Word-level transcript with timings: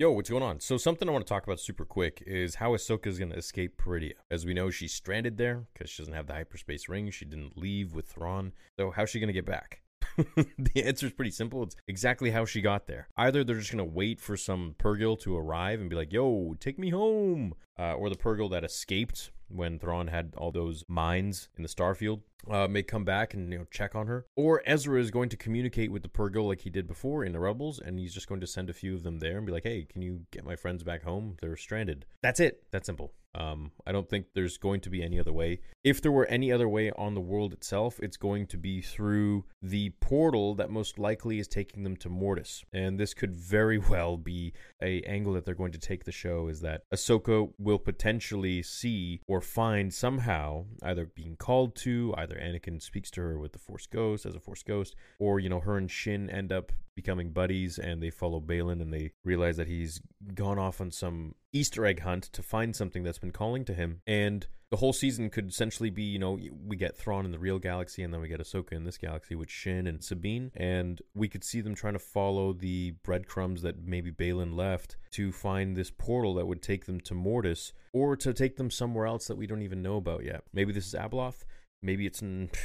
Yo, 0.00 0.12
what's 0.12 0.30
going 0.30 0.44
on? 0.44 0.60
So 0.60 0.76
something 0.76 1.08
I 1.08 1.12
want 1.12 1.26
to 1.26 1.28
talk 1.28 1.42
about 1.42 1.58
super 1.58 1.84
quick 1.84 2.22
is 2.24 2.54
how 2.54 2.70
Ahsoka 2.70 3.08
is 3.08 3.18
going 3.18 3.32
to 3.32 3.36
escape 3.36 3.82
Peridea. 3.82 4.12
As 4.30 4.46
we 4.46 4.54
know, 4.54 4.70
she's 4.70 4.94
stranded 4.94 5.36
there 5.38 5.66
because 5.72 5.90
she 5.90 6.00
doesn't 6.00 6.14
have 6.14 6.28
the 6.28 6.34
hyperspace 6.34 6.88
ring. 6.88 7.10
She 7.10 7.24
didn't 7.24 7.58
leave 7.58 7.94
with 7.94 8.06
Thrawn. 8.06 8.52
So 8.78 8.92
how's 8.92 9.10
she 9.10 9.18
going 9.18 9.26
to 9.26 9.32
get 9.32 9.44
back? 9.44 9.82
the 10.58 10.84
answer 10.84 11.06
is 11.06 11.12
pretty 11.12 11.30
simple. 11.30 11.62
It's 11.62 11.76
exactly 11.86 12.30
how 12.30 12.44
she 12.44 12.60
got 12.60 12.86
there. 12.86 13.08
Either 13.16 13.44
they're 13.44 13.58
just 13.58 13.72
going 13.72 13.84
to 13.84 13.94
wait 13.94 14.20
for 14.20 14.36
some 14.36 14.74
Purrgil 14.78 15.18
to 15.20 15.36
arrive 15.36 15.80
and 15.80 15.88
be 15.88 15.96
like, 15.96 16.12
yo, 16.12 16.54
take 16.60 16.78
me 16.78 16.90
home. 16.90 17.54
Uh, 17.78 17.92
or 17.94 18.10
the 18.10 18.16
Purrgil 18.16 18.50
that 18.50 18.64
escaped 18.64 19.30
when 19.48 19.78
Thrawn 19.78 20.08
had 20.08 20.34
all 20.36 20.50
those 20.50 20.84
mines 20.88 21.48
in 21.56 21.62
the 21.62 21.68
starfield 21.68 22.20
uh, 22.50 22.68
may 22.68 22.82
come 22.82 23.04
back 23.04 23.34
and 23.34 23.52
you 23.52 23.58
know 23.58 23.66
check 23.70 23.94
on 23.94 24.06
her. 24.06 24.26
Or 24.36 24.62
Ezra 24.66 25.00
is 25.00 25.10
going 25.10 25.28
to 25.30 25.36
communicate 25.36 25.90
with 25.90 26.02
the 26.02 26.08
Purrgil 26.08 26.48
like 26.48 26.60
he 26.60 26.70
did 26.70 26.86
before 26.86 27.24
in 27.24 27.32
the 27.32 27.40
Rebels, 27.40 27.78
and 27.78 27.98
he's 27.98 28.14
just 28.14 28.28
going 28.28 28.40
to 28.40 28.46
send 28.46 28.70
a 28.70 28.74
few 28.74 28.94
of 28.94 29.02
them 29.02 29.18
there 29.18 29.36
and 29.36 29.46
be 29.46 29.52
like, 29.52 29.64
"Hey, 29.64 29.86
can 29.90 30.02
you 30.02 30.26
get 30.30 30.44
my 30.44 30.56
friends 30.56 30.82
back 30.82 31.02
home? 31.02 31.36
They're 31.40 31.56
stranded." 31.56 32.06
That's 32.22 32.40
it. 32.40 32.64
That's 32.70 32.86
simple. 32.86 33.12
Um, 33.34 33.72
I 33.86 33.92
don't 33.92 34.08
think 34.08 34.26
there's 34.34 34.58
going 34.58 34.80
to 34.80 34.90
be 34.90 35.02
any 35.02 35.20
other 35.20 35.32
way. 35.32 35.60
If 35.84 36.00
there 36.00 36.12
were 36.12 36.26
any 36.26 36.50
other 36.50 36.68
way 36.68 36.90
on 36.92 37.14
the 37.14 37.20
world 37.20 37.52
itself, 37.52 38.00
it's 38.02 38.16
going 38.16 38.46
to 38.48 38.56
be 38.56 38.80
through 38.80 39.44
the 39.62 39.90
portal 40.00 40.54
that 40.56 40.70
most 40.70 40.98
likely 40.98 41.38
is 41.38 41.46
taking 41.48 41.82
them 41.82 41.96
to 41.98 42.08
Mortis. 42.08 42.64
And 42.72 42.98
this 42.98 43.14
could 43.14 43.34
very 43.34 43.78
well 43.90 44.16
be 44.16 44.52
a 44.82 45.02
angle 45.02 45.34
that 45.34 45.44
they're 45.44 45.54
going 45.54 45.72
to 45.72 45.78
take 45.78 46.04
the 46.04 46.12
show 46.12 46.48
is 46.48 46.60
that 46.60 46.82
Ahsoka 46.92 47.50
will 47.58 47.78
potentially 47.78 48.62
see 48.62 49.20
or 49.26 49.40
find 49.40 49.92
somehow 49.92 50.66
either 50.82 51.06
being 51.06 51.36
called 51.36 51.76
to, 51.76 52.14
either 52.16 52.36
Anakin 52.36 52.80
speaks 52.80 53.10
to 53.12 53.20
her 53.20 53.38
with 53.38 53.52
the 53.52 53.58
Force 53.58 53.86
Ghost 53.86 54.26
as 54.26 54.34
a 54.34 54.40
Force 54.40 54.62
Ghost, 54.62 54.94
or 55.18 55.38
you 55.38 55.48
know 55.48 55.60
her 55.60 55.76
and 55.76 55.90
Shin 55.90 56.30
end 56.30 56.52
up 56.52 56.72
becoming 56.98 57.30
buddies 57.30 57.78
and 57.78 58.02
they 58.02 58.10
follow 58.10 58.40
Baylan 58.40 58.82
and 58.82 58.92
they 58.92 59.12
realize 59.24 59.56
that 59.56 59.68
he's 59.68 60.00
gone 60.34 60.58
off 60.58 60.80
on 60.80 60.90
some 60.90 61.36
Easter 61.52 61.86
egg 61.86 62.00
hunt 62.00 62.24
to 62.24 62.42
find 62.42 62.74
something 62.74 63.04
that's 63.04 63.20
been 63.20 63.30
calling 63.30 63.64
to 63.66 63.72
him. 63.72 64.00
And 64.04 64.48
the 64.72 64.78
whole 64.78 64.92
season 64.92 65.30
could 65.30 65.48
essentially 65.48 65.90
be, 65.90 66.02
you 66.02 66.18
know, 66.18 66.36
we 66.66 66.74
get 66.74 66.96
Thrawn 66.96 67.24
in 67.24 67.30
the 67.30 67.38
real 67.38 67.60
galaxy 67.60 68.02
and 68.02 68.12
then 68.12 68.20
we 68.20 68.26
get 68.26 68.40
Ahsoka 68.40 68.72
in 68.72 68.82
this 68.82 68.98
galaxy 68.98 69.36
with 69.36 69.48
Shin 69.48 69.86
and 69.86 70.02
Sabine. 70.02 70.50
And 70.56 71.00
we 71.14 71.28
could 71.28 71.44
see 71.44 71.60
them 71.60 71.76
trying 71.76 71.92
to 71.92 72.00
follow 72.00 72.52
the 72.52 72.96
breadcrumbs 73.04 73.62
that 73.62 73.80
maybe 73.80 74.10
Baylan 74.10 74.56
left 74.56 74.96
to 75.12 75.30
find 75.30 75.76
this 75.76 75.92
portal 75.92 76.34
that 76.34 76.48
would 76.48 76.62
take 76.62 76.86
them 76.86 77.00
to 77.02 77.14
Mortis 77.14 77.72
or 77.92 78.16
to 78.16 78.34
take 78.34 78.56
them 78.56 78.72
somewhere 78.72 79.06
else 79.06 79.28
that 79.28 79.38
we 79.38 79.46
don't 79.46 79.62
even 79.62 79.82
know 79.82 79.98
about 79.98 80.24
yet. 80.24 80.42
Maybe 80.52 80.72
this 80.72 80.88
is 80.88 80.94
Abeloth. 80.94 81.44
Maybe 81.80 82.06
it's 82.06 82.20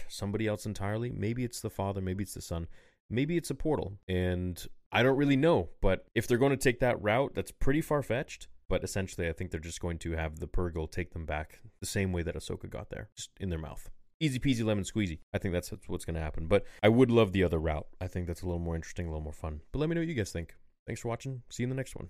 somebody 0.07 0.47
else 0.47 0.65
entirely. 0.65 1.11
Maybe 1.11 1.43
it's 1.43 1.61
the 1.61 1.69
father. 1.69 2.01
Maybe 2.01 2.23
it's 2.23 2.33
the 2.33 2.41
son 2.41 2.67
maybe 3.13 3.37
it's 3.37 3.49
a 3.49 3.55
portal. 3.55 3.99
And 4.09 4.65
I 4.91 5.03
don't 5.03 5.17
really 5.17 5.37
know, 5.37 5.69
but 5.81 6.05
if 6.15 6.27
they're 6.27 6.37
going 6.37 6.51
to 6.51 6.57
take 6.57 6.79
that 6.81 7.01
route, 7.01 7.33
that's 7.35 7.51
pretty 7.51 7.81
far 7.81 8.01
fetched. 8.01 8.47
But 8.69 8.83
essentially, 8.83 9.29
I 9.29 9.33
think 9.33 9.51
they're 9.51 9.59
just 9.59 9.81
going 9.81 9.99
to 9.99 10.13
have 10.13 10.39
the 10.39 10.47
Purrgil 10.47 10.89
take 10.89 11.13
them 11.13 11.25
back 11.25 11.59
the 11.79 11.85
same 11.85 12.11
way 12.11 12.23
that 12.23 12.35
Ahsoka 12.35 12.69
got 12.69 12.89
there, 12.89 13.09
just 13.15 13.29
in 13.39 13.49
their 13.49 13.59
mouth. 13.59 13.89
Easy 14.19 14.39
peasy 14.39 14.65
lemon 14.65 14.83
squeezy. 14.83 15.19
I 15.33 15.37
think 15.37 15.53
that's 15.53 15.71
what's 15.87 16.05
going 16.05 16.15
to 16.15 16.21
happen. 16.21 16.47
But 16.47 16.63
I 16.81 16.89
would 16.89 17.11
love 17.11 17.33
the 17.33 17.43
other 17.43 17.59
route. 17.59 17.87
I 18.01 18.07
think 18.07 18.25
that's 18.25 18.41
a 18.41 18.45
little 18.45 18.59
more 18.59 18.75
interesting, 18.75 19.05
a 19.05 19.09
little 19.09 19.23
more 19.23 19.33
fun. 19.33 19.61
But 19.71 19.79
let 19.79 19.89
me 19.89 19.95
know 19.95 20.01
what 20.01 20.07
you 20.07 20.15
guys 20.15 20.31
think. 20.31 20.55
Thanks 20.87 21.01
for 21.01 21.09
watching. 21.09 21.43
See 21.51 21.63
you 21.63 21.65
in 21.65 21.69
the 21.69 21.75
next 21.75 21.95
one. 21.95 22.09